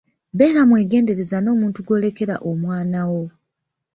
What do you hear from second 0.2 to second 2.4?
Beera mwegendereza n'omuntu gw'olekera